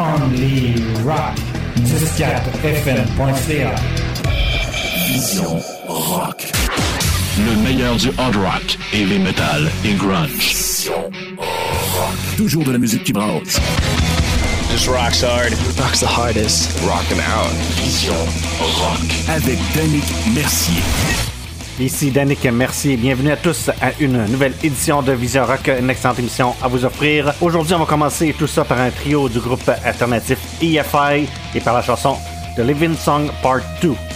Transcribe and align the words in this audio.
Only 0.00 0.80
Rock. 1.04 1.36
104fm.ca. 1.76 3.76
Vision 5.06 5.60
Rock. 5.86 6.50
Le 7.36 7.54
meilleur 7.62 7.96
du 7.96 8.10
hard 8.16 8.36
rock, 8.36 8.78
heavy 8.94 9.18
metal 9.18 9.70
et 9.84 9.92
grunge. 9.92 10.30
Vision 10.30 11.10
Rock. 11.36 12.14
Toujours 12.38 12.64
de 12.64 12.72
la 12.72 12.78
musique 12.78 13.04
qui 13.04 13.12
brasse. 13.12 13.60
Just 14.70 14.88
rocks 14.88 15.22
hard. 15.22 15.52
Rocks 15.78 16.00
the 16.00 16.06
hardest. 16.06 16.80
Rockin' 16.80 17.20
out. 17.20 17.52
Vision 17.76 18.16
Rock. 18.58 19.04
Avec 19.28 19.58
Danick 19.74 20.04
Mercier. 20.34 20.82
Ici 21.80 22.10
Danick 22.10 22.44
Mercier. 22.44 22.98
Bienvenue 22.98 23.30
à 23.30 23.38
tous 23.38 23.70
à 23.80 23.92
une 24.00 24.26
nouvelle 24.26 24.52
édition 24.62 25.00
de 25.00 25.12
Vision 25.12 25.46
Rock, 25.46 25.70
une 25.80 25.88
excellente 25.88 26.18
émission 26.18 26.54
à 26.62 26.68
vous 26.68 26.84
offrir. 26.84 27.32
Aujourd'hui, 27.40 27.72
on 27.72 27.78
va 27.78 27.86
commencer 27.86 28.34
tout 28.38 28.46
ça 28.46 28.64
par 28.64 28.78
un 28.80 28.90
trio 28.90 29.30
du 29.30 29.40
groupe 29.40 29.66
alternatif 29.82 30.38
EFI 30.60 31.26
et 31.54 31.60
par 31.60 31.72
la 31.72 31.80
chanson 31.80 32.16
The 32.54 32.60
Living 32.60 32.94
Song 32.94 33.30
Part 33.42 33.62
2. 33.80 34.09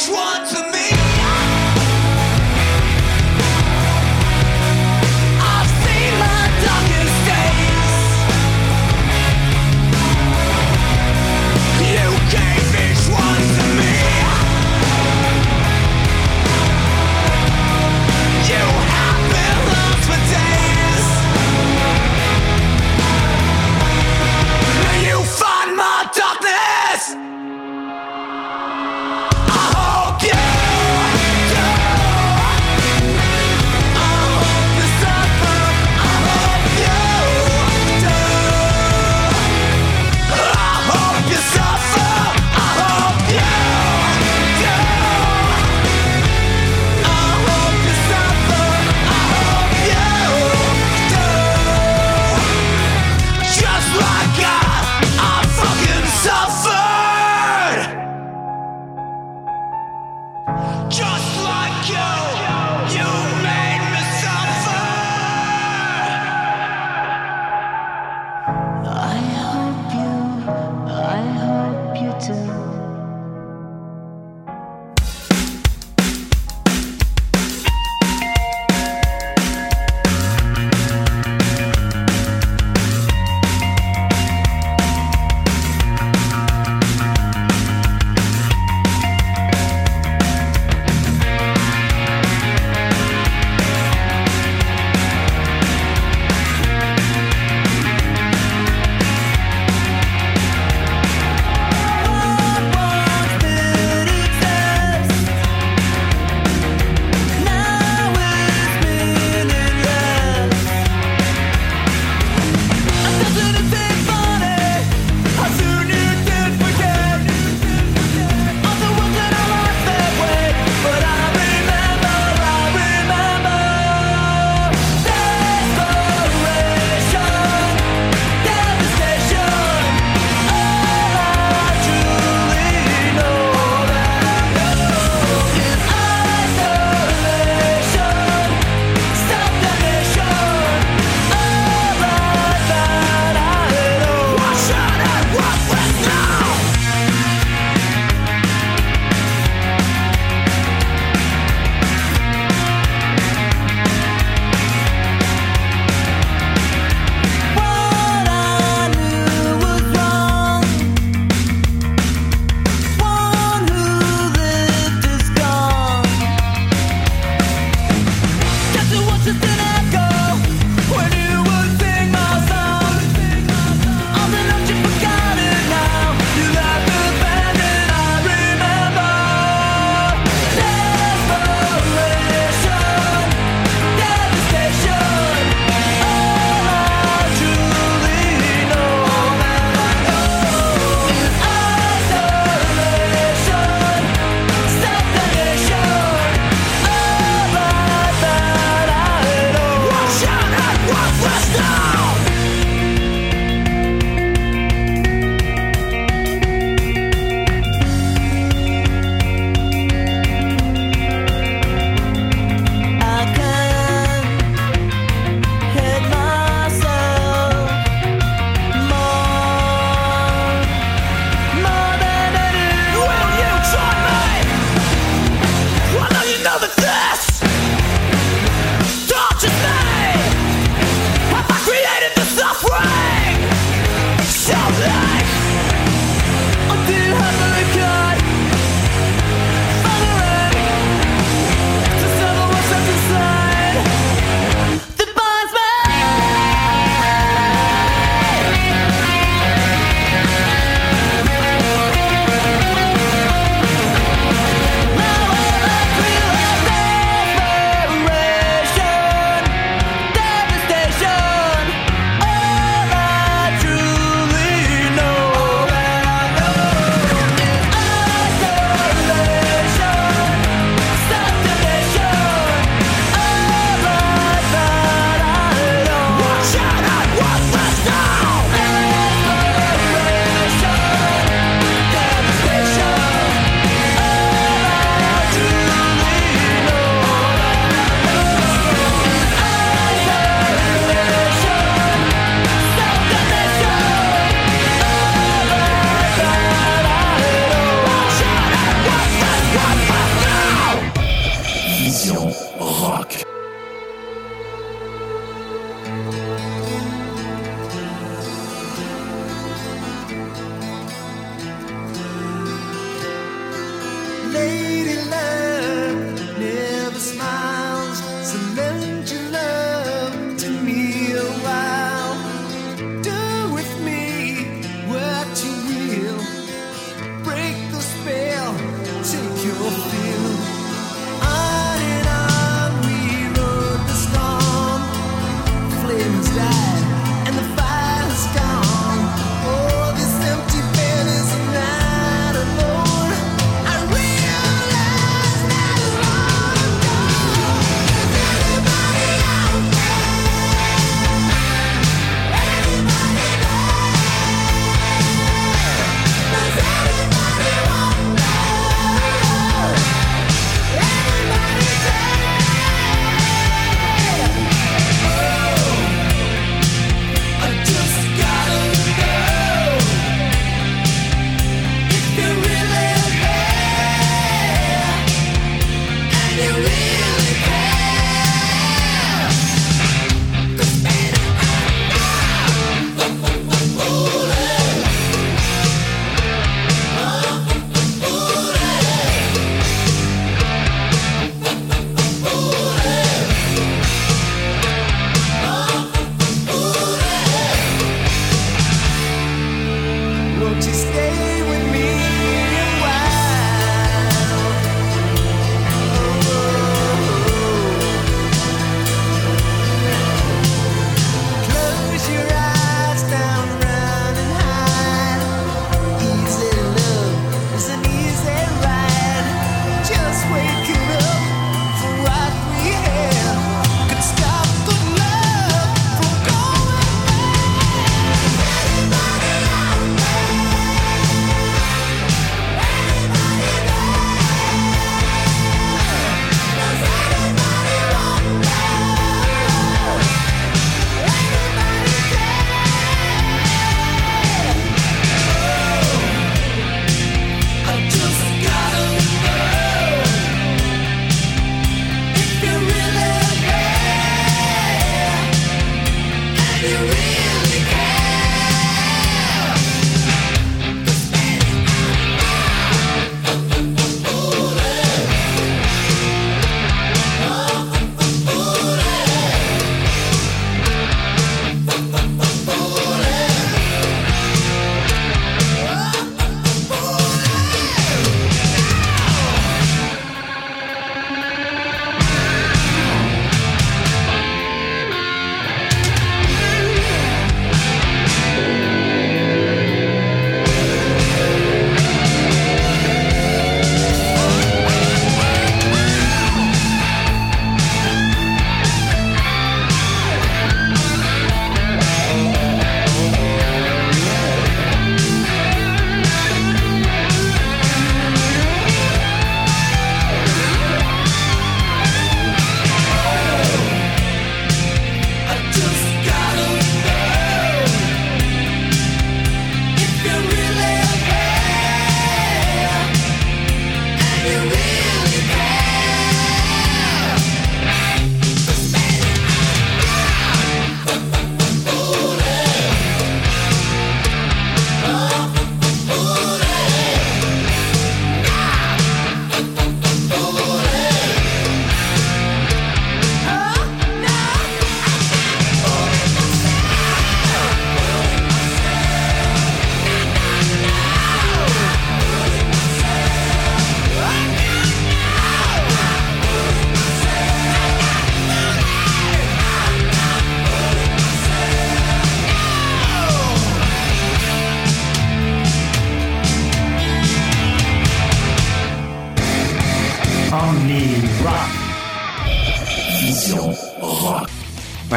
Which 0.00 0.08
to 0.48 0.69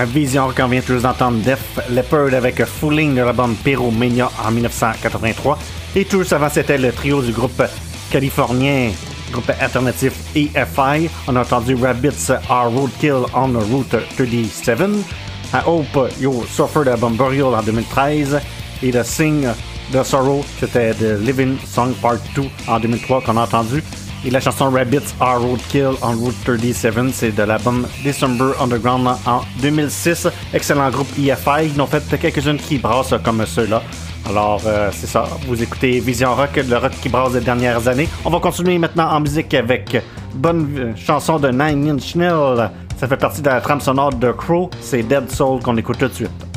Vision 0.05 0.51
qu'on 0.55 0.67
vient 0.67 0.81
juste 0.81 1.03
d'entendre 1.03 1.38
Def 1.43 1.79
Leppard 1.89 2.33
avec 2.33 2.63
Fooling 2.65 3.15
de 3.15 3.22
la 3.22 3.33
bande 3.33 3.55
Pyromania 3.63 4.29
en 4.45 4.51
1983. 4.51 5.57
Et 5.95 6.05
tout 6.05 6.24
avant, 6.31 6.50
c'était 6.50 6.77
le 6.77 6.91
trio 6.91 7.22
du 7.22 7.31
groupe 7.31 7.62
californien, 8.12 8.91
groupe 9.31 9.51
alternatif 9.60 10.13
EFI. 10.36 11.10
On 11.27 11.36
a 11.36 11.41
entendu 11.41 11.75
Rabbits 11.75 12.31
Are 12.50 12.69
Roadkill 12.72 13.25
on 13.33 13.50
the 13.50 13.63
Route 13.72 13.95
37. 14.17 14.79
I 15.53 15.62
Hope 15.65 16.12
You 16.19 16.43
Suffer 16.50 16.83
de 16.86 16.95
Bomb 16.95 17.15
Burial 17.15 17.53
en 17.53 17.62
2013. 17.62 18.39
Et 18.81 18.91
The 18.91 19.03
Sing 19.03 19.48
The 19.91 20.03
Sorrow, 20.03 20.43
c'était 20.60 20.93
The 20.93 21.19
Living 21.19 21.57
Song 21.65 21.93
Part 22.01 22.17
2 22.36 22.43
en 22.67 22.79
2003 22.79 23.22
qu'on 23.22 23.38
a 23.38 23.43
entendu. 23.43 23.83
Et 24.25 24.30
la 24.30 24.39
chanson 24.39 24.70
Rabbits 24.70 25.13
Are 25.20 25.42
Roadkill 25.42 25.92
on 26.01 26.15
Route 26.15 26.36
37, 26.46 26.94
c'est 27.12 27.32
de 27.36 27.44
l'album 27.44 27.86
December 28.06 28.51
Underground 28.62 29.06
en 29.25 29.42
2006. 29.62 30.28
Excellent 30.54 30.89
groupe 30.91 31.10
EFI. 31.19 31.65
Ils 31.74 31.82
ont 31.82 31.88
fait 31.88 32.04
quelques-unes 32.17 32.58
qui 32.58 32.78
brassent 32.78 33.13
comme 33.24 33.45
ceux-là. 33.45 33.82
Alors, 34.30 34.62
euh, 34.65 34.89
c'est 34.93 35.08
ça. 35.08 35.26
Vous 35.45 35.62
écoutez 35.62 36.00
Vision 36.00 36.34
Rock, 36.36 36.56
le 36.56 36.78
rock 36.78 36.93
qui 37.02 37.10
brasse 37.10 37.34
des 37.34 37.41
dernières 37.41 37.86
années. 37.89 38.08
On 38.24 38.30
va 38.30 38.39
continuer 38.39 38.78
maintenant 38.78 39.12
en 39.12 39.19
musique 39.19 39.54
avec 39.54 40.02
bonne 40.34 40.69
euh, 40.78 40.95
chanson 40.95 41.38
de 41.38 41.50
Nine 41.50 41.89
Inch 41.91 42.15
Nails. 42.15 42.69
Ça 42.97 43.08
fait 43.08 43.17
partie 43.17 43.41
de 43.41 43.50
la 43.50 43.60
trame 43.60 43.82
sonore 43.82 44.13
de 44.13 44.32
Crow. 44.32 44.69
C'est 44.80 45.04
Dead 45.04 45.30
Soul 45.30 45.62
qu'on 45.62 45.76
écoute 45.76 45.97
tout 45.97 46.08
de 46.08 46.13
suite. 46.13 46.53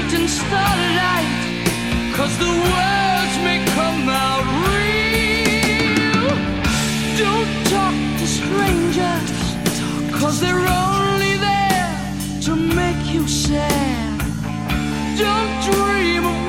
light 0.00 0.14
and 0.14 0.28
starlight 0.28 1.28
Cause 2.14 2.36
the 2.38 2.52
words 2.74 3.34
may 3.44 3.64
come 3.74 4.08
out 4.08 4.44
real. 4.68 6.28
Don't 7.16 7.52
talk 7.66 7.94
to 8.18 8.26
strangers 8.26 9.30
Cause 10.20 10.40
they're 10.40 10.66
only 10.66 11.36
there 11.36 11.96
to 12.42 12.56
make 12.56 13.12
you 13.12 13.26
sad. 13.26 14.18
Don't 15.18 15.52
dream 15.72 16.26
of 16.26 16.39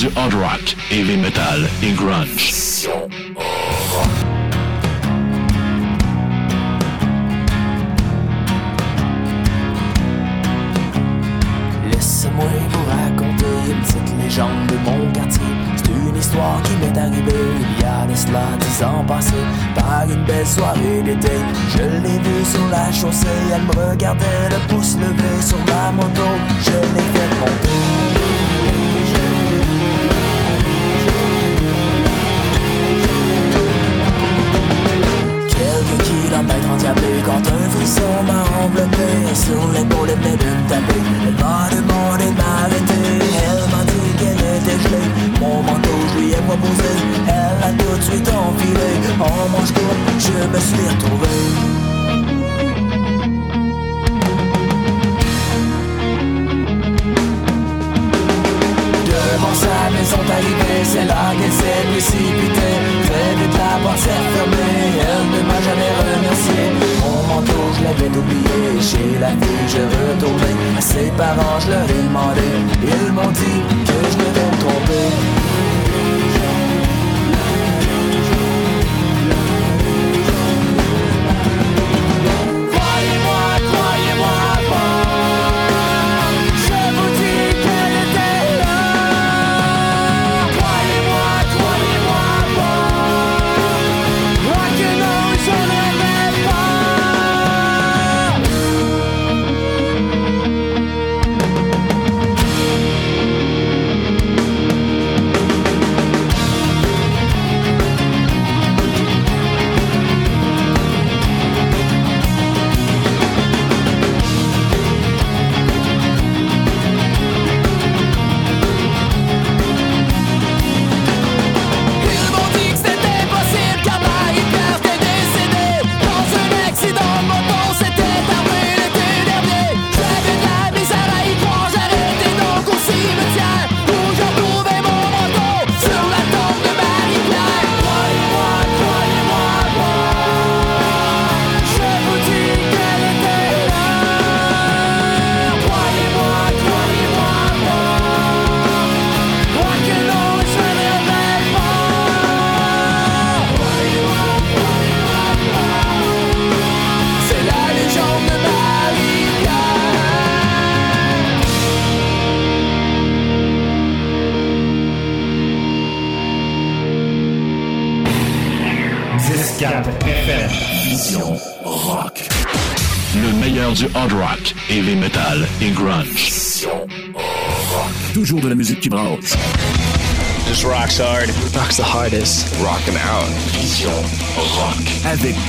du 0.00 0.06
hard 0.16 0.32
rock, 0.32 0.76
heavy 0.90 1.18
metal 1.18 1.68
et 1.82 1.92
grunge. 1.92 2.54
Laisse-moi 11.90 12.44
vous 12.70 12.84
raconter 12.88 13.44
une 13.68 13.80
petite 13.82 14.18
légende 14.22 14.66
de 14.68 14.76
mon 14.88 15.12
quartier. 15.12 15.42
C'est 15.76 15.90
une 15.90 16.16
histoire 16.16 16.62
qui 16.62 16.72
m'est 16.76 16.98
arrivée 16.98 17.50
il 17.60 17.82
y 17.82 17.84
a 17.84 18.06
de 18.06 18.14
cela 18.14 18.44
dix 18.58 18.82
ans 18.82 19.04
passés. 19.06 19.34
Par 19.74 20.04
une 20.08 20.24
belle 20.24 20.46
soirée 20.46 21.02
d'été, 21.04 21.36
je 21.72 21.82
l'ai 21.82 22.18
vue 22.24 22.44
sur 22.50 22.66
la 22.70 22.90
chaussée. 22.90 23.26
Elle 23.52 23.64
me 23.64 23.90
regardait 23.90 24.48
le 24.48 24.74
pouce 24.74 24.96
levé 24.96 25.42
sur 25.42 25.58
ma 25.66 25.92
moto. 25.92 26.28
Je 26.62 26.70
l'ai 26.70 27.06
fait 27.12 27.34
monter. 27.38 28.09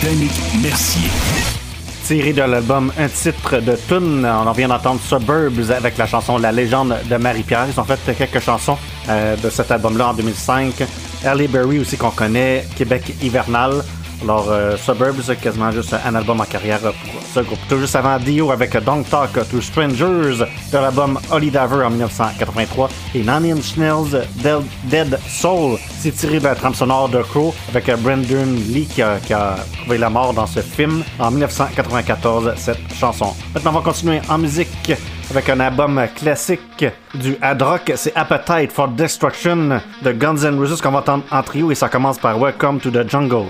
Mercier. 0.04 1.10
Tiré 2.06 2.34
de 2.34 2.42
l'album 2.42 2.92
Un 2.98 3.08
titre 3.08 3.60
de 3.60 3.78
tune, 3.88 4.26
on 4.26 4.48
en 4.48 4.52
vient 4.52 4.68
d'entendre 4.68 5.00
Suburbs 5.00 5.70
avec 5.70 6.00
la 6.00 6.08
chanson 6.08 6.40
La 6.40 6.52
légende 6.52 6.98
de 7.08 7.16
Marie-Pierre. 7.18 7.68
Ils 7.72 7.80
ont 7.80 7.84
fait 7.84 8.00
quelques 8.18 8.44
chansons 8.44 8.78
euh, 9.10 9.36
de 9.36 9.50
cet 9.52 9.70
album-là 9.70 10.10
en 10.10 10.14
2005. 10.16 10.74
Early 11.24 11.48
Berry 11.48 11.80
aussi 11.80 11.98
qu'on 11.98 12.10
connaît, 12.10 12.66
Québec 12.76 13.14
hivernal. 13.22 13.84
Alors, 14.24 14.52
euh, 14.52 14.78
Suburbs, 14.78 15.22
c'est 15.24 15.40
quasiment 15.40 15.72
juste 15.72 15.96
un 16.06 16.14
album 16.14 16.42
en 16.42 16.46
carrière 16.46 16.80
pour 16.80 17.22
ce 17.34 17.40
groupe. 17.40 17.60
Tout 17.68 17.80
juste 17.80 17.96
avant 17.96 18.20
Dio 18.20 18.52
avec 18.52 18.78
Don't 18.84 19.04
Talk 19.04 19.32
to 19.50 19.62
Strangers 19.62 20.46
de 20.72 20.78
l'album 20.78 21.20
Holly 21.32 21.48
Diver 21.48 21.84
en 21.84 21.90
1983 21.90 22.90
et 23.16 23.20
Nine 23.20 23.58
Inch 23.58 23.78
Nails 23.78 24.28
Dead 24.84 25.20
Soul. 25.28 25.80
C'est 26.00 26.12
tiré 26.12 26.40
de 26.40 26.44
la 26.44 26.56
trame 26.56 26.76
sonore 26.76 27.10
de 27.10 27.22
Crow 27.24 27.54
avec 27.70 27.90
Brendan 28.02 28.56
Lee 28.56 28.86
qui 28.86 29.02
a, 29.02 29.18
qui 29.20 29.34
a, 29.34 29.56
trouvé 29.82 29.98
la 29.98 30.10
mort 30.10 30.34
dans 30.34 30.48
ce 30.48 30.60
film 30.60 31.04
en 31.20 31.32
1994, 31.32 32.54
cette 32.58 32.94
chanson. 33.00 33.34
Maintenant, 33.56 33.72
on 33.72 33.80
va 33.80 33.82
continuer 33.82 34.22
en 34.30 34.38
musique 34.38 34.94
avec 35.32 35.48
un 35.48 35.62
album 35.62 36.02
classique 36.14 36.86
du 37.14 37.38
hard 37.42 37.62
rock, 37.62 37.94
c'est 37.96 38.14
Appetite 38.18 38.70
for 38.70 38.90
Destruction 38.90 39.80
de 40.02 40.12
Guns 40.12 40.44
N' 40.44 40.60
Roses 40.60 40.82
qu'on 40.82 40.92
va 40.92 41.00
entendre 41.00 41.24
en 41.32 41.42
trio 41.42 41.72
et 41.72 41.76
ça 41.76 41.88
commence 41.88 42.20
par 42.20 42.38
Welcome 42.38 42.82
to 42.82 42.92
the 42.92 43.10
Jungle. 43.10 43.46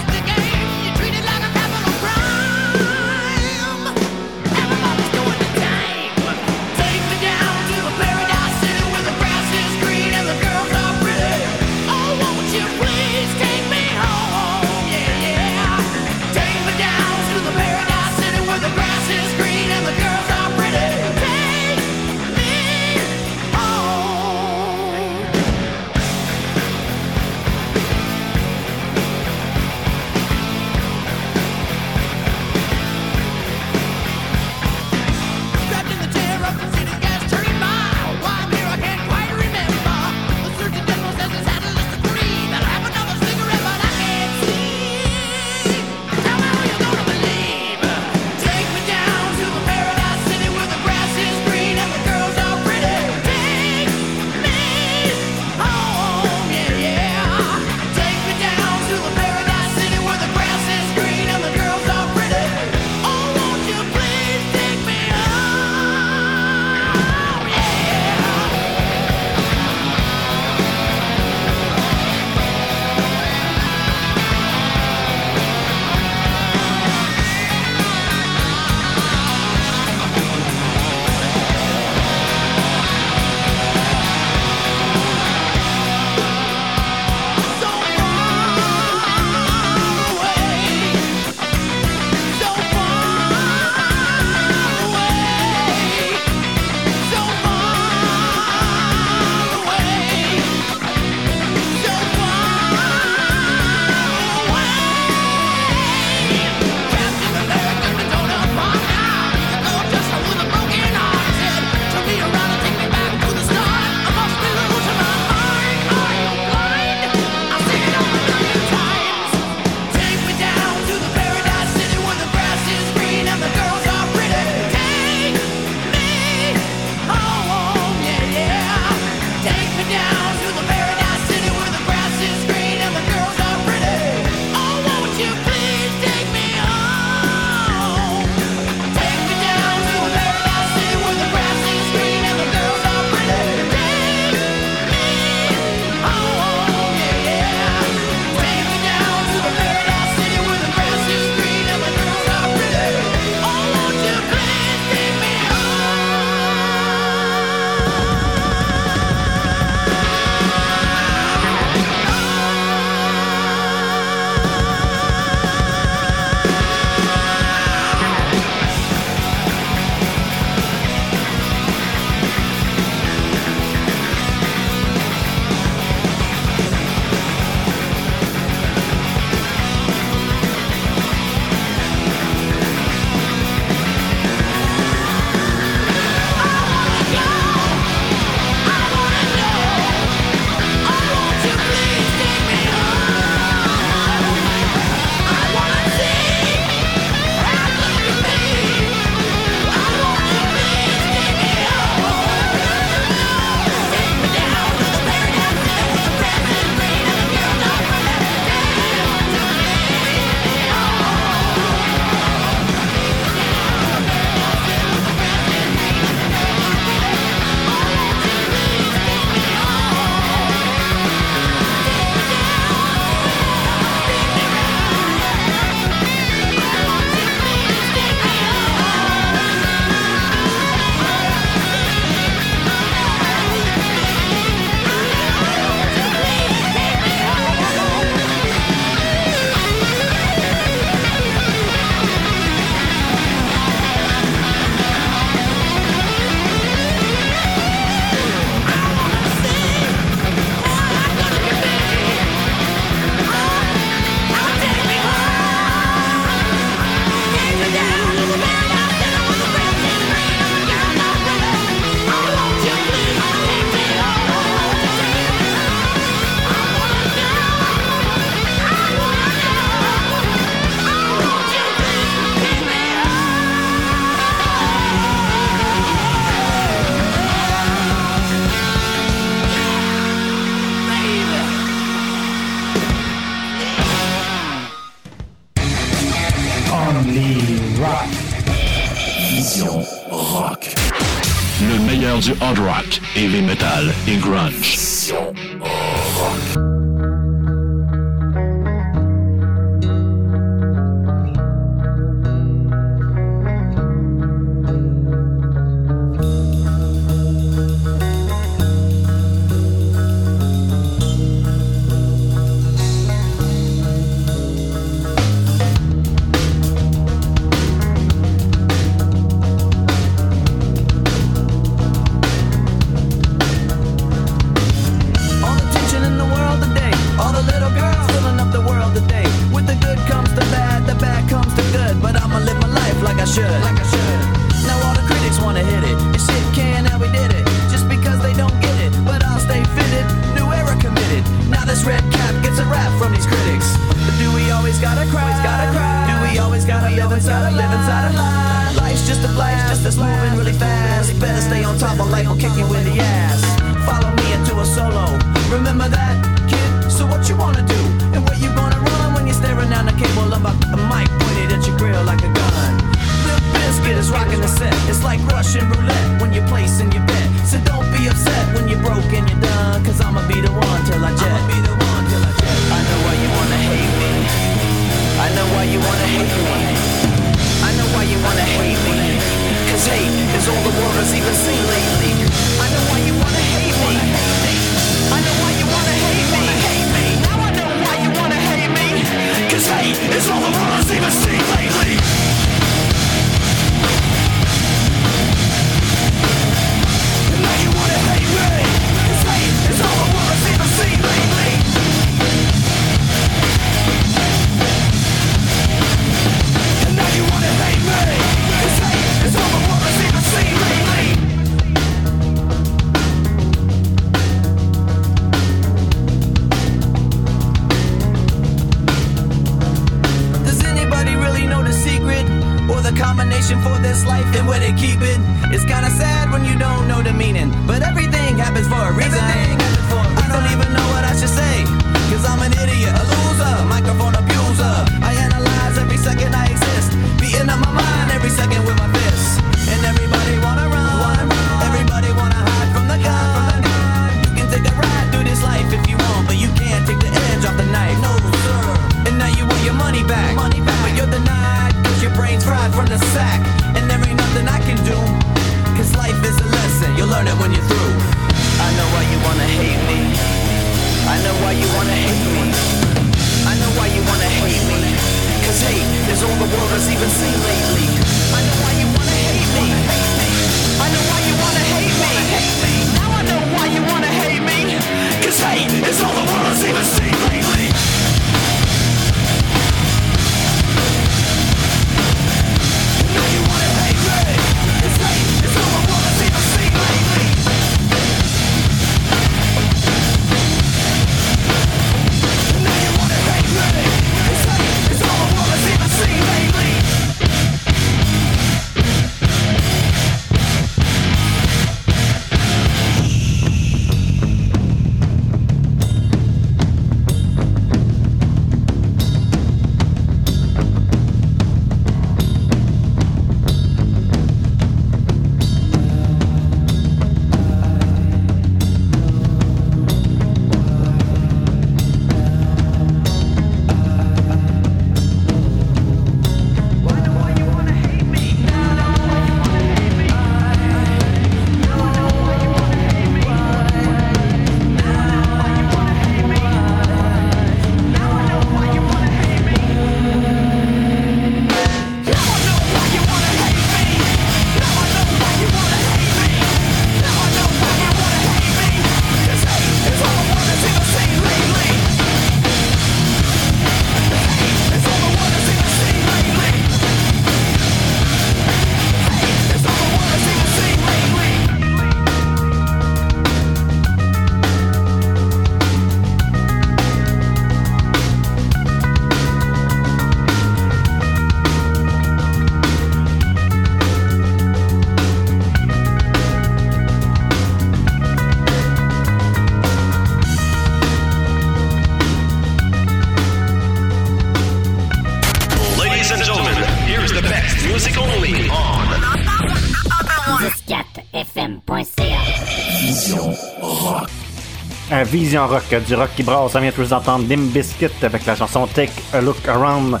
Vision 595.14 595.46
Rock, 595.46 595.72
du 595.86 595.94
rock 595.94 596.10
qui 596.16 596.24
brasse. 596.24 596.56
On 596.56 596.60
vient 596.60 596.72
tous 596.72 596.88
d'entendre 596.88 597.24
Dim 597.26 597.42
Biscuit 597.52 597.86
avec 598.02 598.26
la 598.26 598.34
chanson 598.34 598.66
Take 598.66 598.90
a 599.12 599.20
Look 599.20 599.46
Around. 599.46 600.00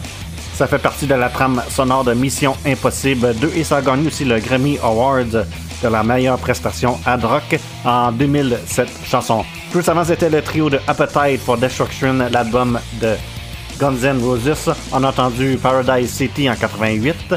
Ça 0.54 0.66
fait 0.66 0.80
partie 0.80 1.06
de 1.06 1.14
la 1.14 1.28
trame 1.28 1.62
sonore 1.68 2.02
de 2.02 2.14
Mission 2.14 2.56
Impossible 2.66 3.32
2 3.36 3.52
et 3.54 3.62
ça 3.62 3.76
a 3.76 3.80
gagné 3.80 4.08
aussi 4.08 4.24
le 4.24 4.40
Grammy 4.40 4.76
Award 4.82 5.46
de 5.84 5.88
la 5.88 6.02
meilleure 6.02 6.36
prestation 6.38 6.98
ad 7.06 7.24
rock 7.24 7.60
en 7.84 8.10
2007 8.10 8.88
chanson. 9.04 9.44
Plus 9.70 9.88
avant, 9.88 10.02
c'était 10.02 10.30
le 10.30 10.42
trio 10.42 10.68
de 10.68 10.80
Appetite 10.88 11.40
for 11.40 11.58
Destruction, 11.58 12.14
l'album 12.32 12.80
de 13.00 13.14
Guns 13.78 14.02
N' 14.02 14.20
Roses. 14.20 14.74
On 14.90 15.04
a 15.04 15.10
entendu 15.10 15.56
Paradise 15.62 16.10
City 16.10 16.50
en 16.50 16.56
88, 16.56 17.36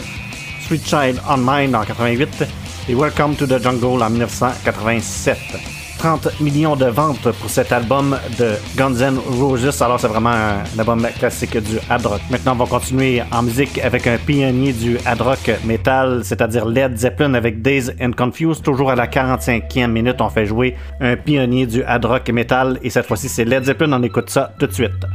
Sweet 0.66 0.84
Child 0.84 1.22
on 1.30 1.38
Mine 1.38 1.76
en 1.76 1.84
88 1.84 2.44
et 2.90 2.96
Welcome 2.96 3.36
to 3.36 3.46
the 3.46 3.62
Jungle 3.62 4.02
en 4.02 4.10
1987. 4.10 5.77
30 5.98 6.40
millions 6.42 6.76
de 6.76 6.86
ventes 6.86 7.32
pour 7.32 7.50
cet 7.50 7.72
album 7.72 8.18
de 8.38 8.54
Guns 8.76 9.00
N' 9.02 9.18
Roses. 9.18 9.82
Alors, 9.82 10.00
c'est 10.00 10.08
vraiment 10.08 10.32
un, 10.32 10.80
album 10.80 11.06
classique 11.18 11.58
du 11.58 11.78
hard 11.90 12.06
rock. 12.06 12.22
Maintenant, 12.30 12.54
on 12.54 12.64
va 12.64 12.66
continuer 12.66 13.24
en 13.32 13.44
musique 13.44 13.80
avec 13.80 14.06
un 14.08 14.18
pionnier 14.18 14.74
du 14.74 14.98
hard 15.06 15.22
rock 15.22 15.52
metal, 15.66 16.22
c'est-à-dire 16.24 16.66
Led 16.66 16.98
Zeppelin 16.98 17.34
avec 17.34 17.62
Days 17.62 17.90
and 18.02 18.12
Confused. 18.12 18.64
Toujours 18.64 18.92
à 18.92 18.96
la 18.96 19.08
45e 19.08 19.88
minute, 19.88 20.22
on 20.22 20.30
fait 20.30 20.46
jouer 20.46 20.76
un 21.02 21.16
pionnier 21.16 21.66
du 21.66 21.84
hard 21.84 22.06
rock 22.06 22.30
metal. 22.30 22.80
Et 22.84 22.90
cette 22.90 23.06
fois-ci, 23.06 23.30
c'est 23.30 23.46
Led 23.46 23.66
Zeppelin. 23.66 23.94
On 23.94 24.04
écoute 24.04 24.30
ça 24.30 24.54
tout 24.60 24.68
de 24.68 24.74
suite. 24.74 25.06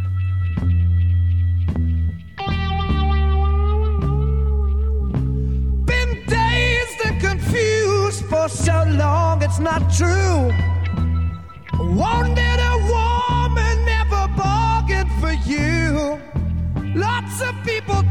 It's 9.53 9.61
not 9.61 9.83
true. 9.93 10.51
Wanted 11.79 12.59
a 12.73 12.77
woman, 12.89 13.85
never 13.85 14.27
bargained 14.35 15.13
for 15.21 15.33
you. 15.47 16.19
Lots 16.95 17.43
of 17.43 17.55
people 17.63 18.02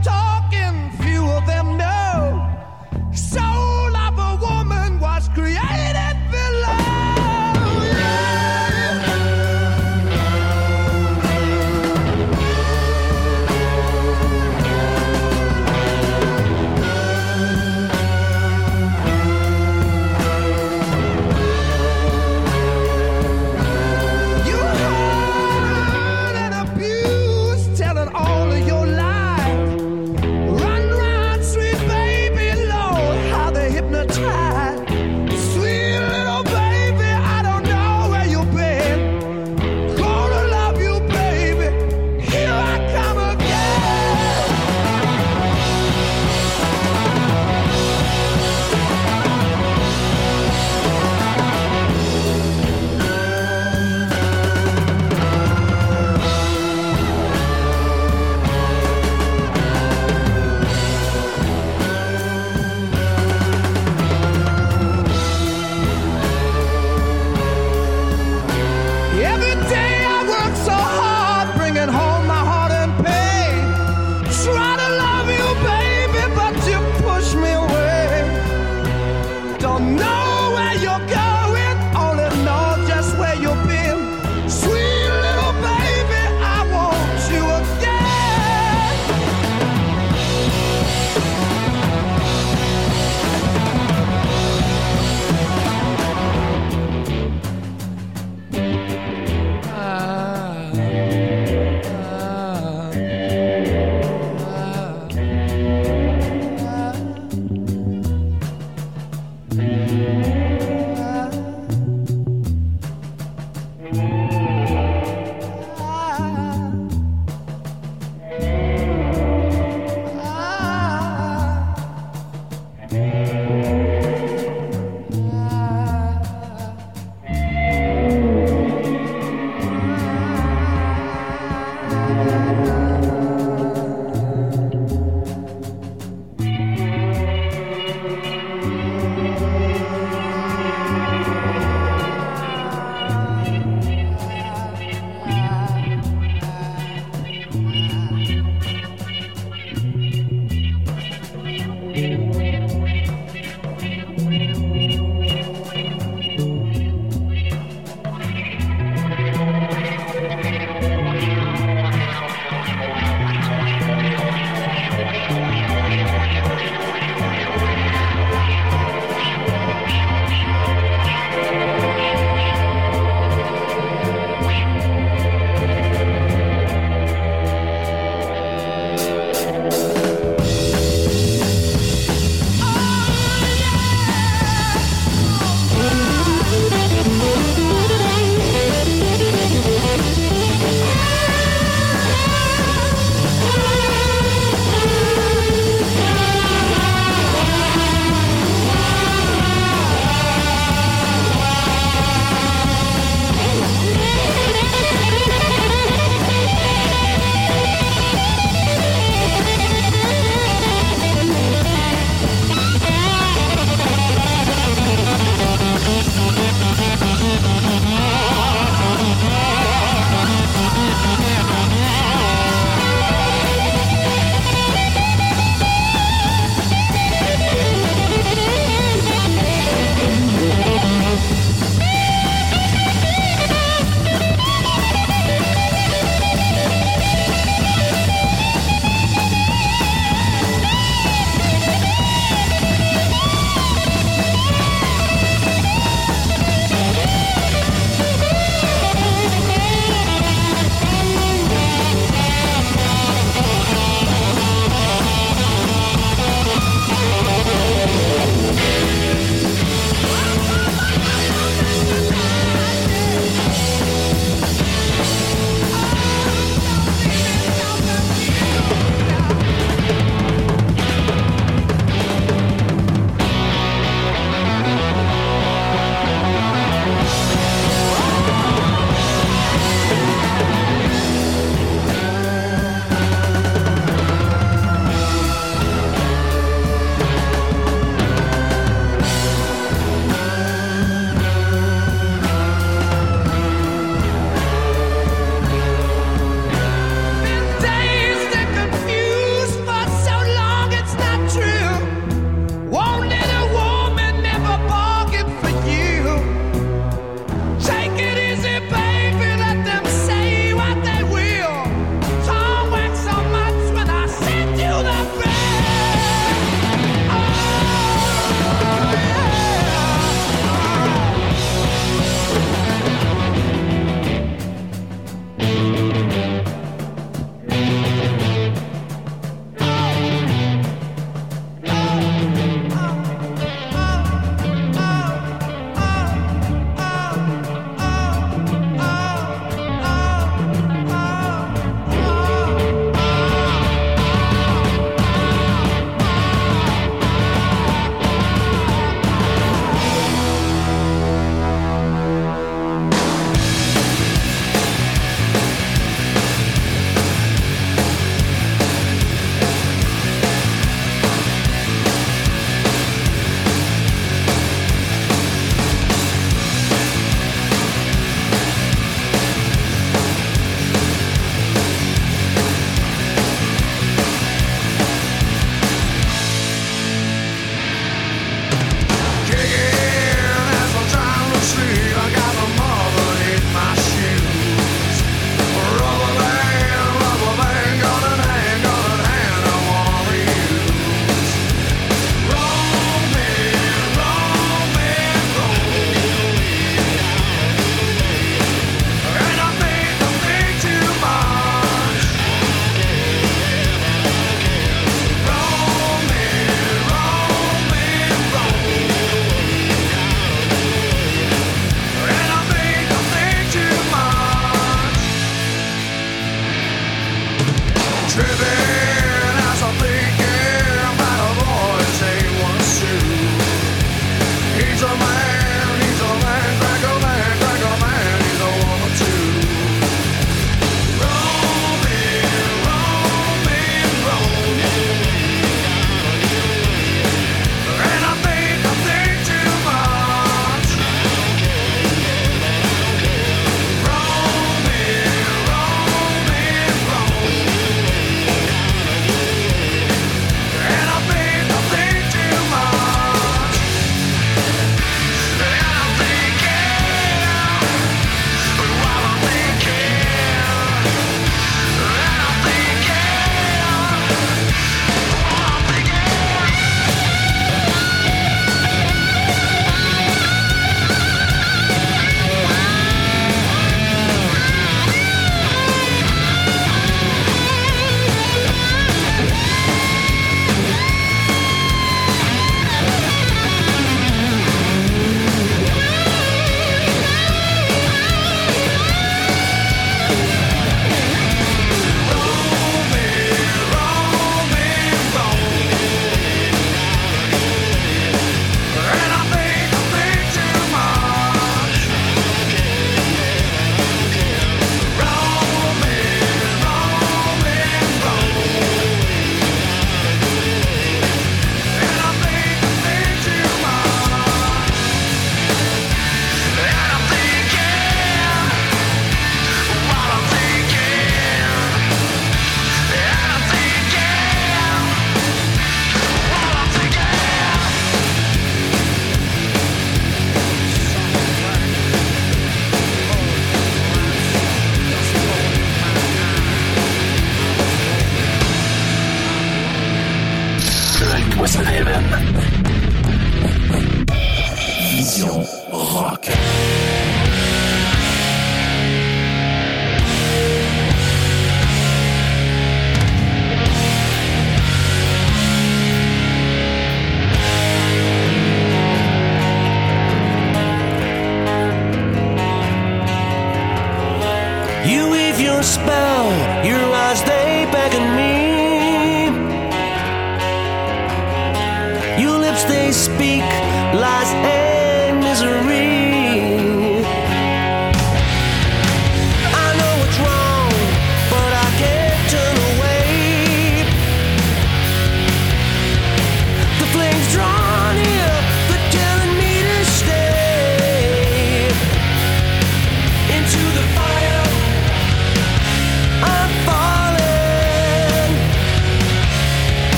tripping. 418.14 418.91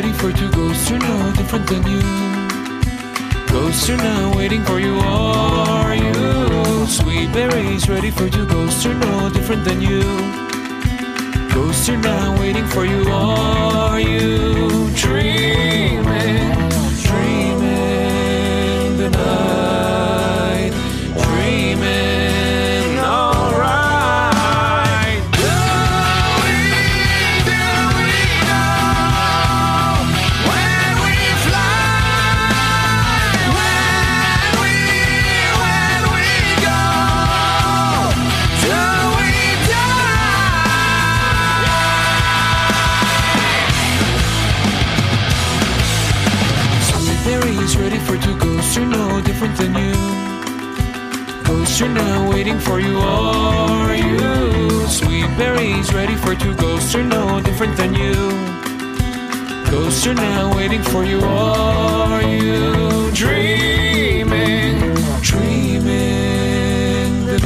Ready 0.00 0.12
for 0.12 0.32
two 0.32 0.48
ghosts, 0.52 0.88
you're 0.90 1.00
no 1.00 1.32
different 1.32 1.66
than 1.66 1.82
you. 1.90 2.00
Ghosts 3.48 3.90
are 3.90 3.96
now 3.96 4.36
waiting 4.36 4.62
for 4.64 4.78
you, 4.78 4.94
are 5.00 5.96
you? 5.96 6.86
Sweet 6.86 7.32
berries 7.32 7.88
ready 7.88 8.12
for 8.12 8.26
you, 8.26 8.46
ghosts 8.46 8.86
are 8.86 8.94
no 8.94 9.28
different 9.30 9.64
than 9.64 9.80
you. 9.80 10.02
Ghosts 11.52 11.88
are 11.88 11.96
now 11.96 12.38
waiting 12.38 12.66
for 12.66 12.84
you, 12.84 13.02
are 13.10 13.98
you? 13.98 14.88
Dreaming 14.94 16.67
different 49.48 49.74
than 49.74 49.84
you. 49.84 49.98
Are 51.80 51.88
now 51.88 52.28
waiting 52.30 52.58
for 52.58 52.80
you, 52.80 52.98
are 52.98 53.94
you? 53.94 54.86
Sweet 54.88 55.28
berries 55.38 55.94
ready 55.94 56.16
for 56.16 56.34
two 56.34 56.54
ghosts 56.56 56.94
are 56.94 57.04
no 57.04 57.40
different 57.40 57.76
than 57.76 57.94
you. 57.94 58.14
Ghosts 59.70 60.06
now 60.14 60.56
waiting 60.56 60.82
for 60.82 61.04
you, 61.04 61.20
are 61.20 62.22
you? 62.22 63.12
Dreaming, 63.12 64.94
dreaming 65.22 65.66
the 67.26 67.38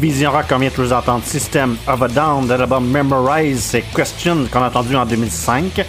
À 0.00 0.02
Vision 0.02 0.30
Rock, 0.30 0.46
on 0.52 0.58
vient 0.58 0.70
de 0.70 0.82
vous 0.82 1.22
System 1.24 1.76
of 1.86 2.00
a 2.00 2.08
Down 2.08 2.46
de 2.46 2.54
l'album 2.54 2.88
Memorize, 2.88 3.60
c'est 3.60 3.82
Question 3.94 4.46
qu'on 4.50 4.62
a 4.62 4.68
entendu 4.68 4.96
en 4.96 5.04
2005. 5.04 5.84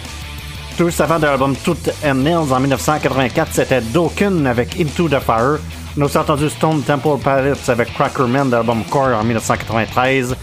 Tout 0.76 0.84
juste 0.84 1.00
avant 1.00 1.18
de 1.18 1.24
l'album 1.24 1.56
Tout 1.56 1.78
and 2.04 2.16
Nails 2.16 2.52
en 2.52 2.60
1984, 2.60 3.48
c'était 3.50 3.80
Dokken 3.80 4.46
avec 4.46 4.78
Into 4.78 5.08
the 5.08 5.18
Fire. 5.18 5.58
On 5.96 6.02
a 6.02 6.04
aussi 6.04 6.18
entendu 6.18 6.50
Stone 6.50 6.82
Temple 6.82 7.16
Pilots 7.22 7.70
avec 7.70 7.94
Crackerman 7.94 8.50
de 8.50 8.56
l'album 8.56 8.84
Core 8.90 9.16
en 9.18 9.24
1993. 9.24 10.36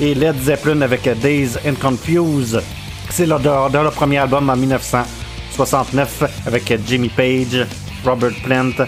Et 0.00 0.14
Led 0.14 0.40
Zeppelin 0.42 0.80
avec 0.80 1.06
Days 1.20 1.58
and 1.68 1.74
Confuse. 1.82 2.58
C'est 3.10 3.26
le, 3.26 3.38
de 3.38 3.78
leur 3.78 3.92
premier 3.92 4.16
album 4.16 4.48
en 4.48 4.56
1969 4.56 6.46
avec 6.46 6.72
Jimmy 6.86 7.10
Page, 7.10 7.66
Robert 8.02 8.32
Plant, 8.42 8.86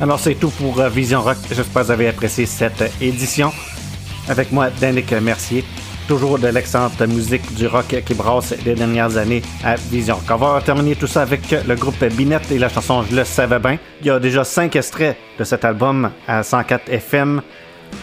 alors 0.00 0.18
c'est 0.18 0.34
tout 0.34 0.50
pour 0.50 0.80
euh, 0.80 0.88
Vision 0.88 1.20
Rock. 1.20 1.36
J'espère 1.50 1.82
que 1.82 1.86
vous 1.86 1.92
avez 1.92 2.08
apprécié 2.08 2.46
cette 2.46 2.90
édition. 3.00 3.52
Avec 4.28 4.50
moi, 4.52 4.70
Danick 4.80 5.12
Mercier. 5.12 5.64
Toujours 6.08 6.38
de 6.38 6.48
l'excellente 6.48 7.00
musique 7.02 7.54
du 7.54 7.66
rock 7.68 8.02
qui 8.04 8.14
brasse 8.14 8.54
les 8.64 8.74
dernières 8.74 9.16
années 9.16 9.42
à 9.62 9.76
Vision 9.76 10.16
Rock. 10.16 10.24
On 10.30 10.52
va 10.54 10.60
terminer 10.60 10.96
tout 10.96 11.06
ça 11.06 11.22
avec 11.22 11.50
le 11.50 11.74
groupe 11.76 12.02
Binette 12.04 12.50
et 12.50 12.58
la 12.58 12.68
chanson 12.68 13.04
le 13.12 13.24
savais 13.24 13.58
bien. 13.58 13.78
Il 14.00 14.06
y 14.06 14.10
a 14.10 14.18
déjà 14.18 14.42
5 14.42 14.74
extraits 14.74 15.16
de 15.38 15.44
cet 15.44 15.64
album 15.64 16.10
à 16.26 16.42
104 16.42 16.88
FM 16.88 17.42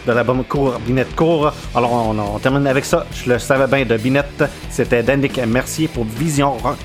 de 0.06 0.12
l'album 0.12 0.44
Court 0.46 0.80
Binette 0.80 1.16
Court. 1.16 1.52
Alors 1.76 1.92
on, 1.94 2.40
termine 2.40 2.68
avec 2.68 2.86
ça. 2.86 3.06
Je 3.12 3.34
le 3.34 3.40
savais 3.40 3.68
bien 3.68 3.86
de 3.86 3.98
Binette. 3.98 4.44
C'était 4.70 5.04
Danick 5.04 5.38
Mercier 5.46 5.88
pour 5.88 6.06
Vision 6.06 6.54
Rock. 6.54 6.78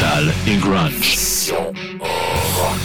Metal 0.00 0.32
et 0.46 0.56
grunge. 0.56 1.19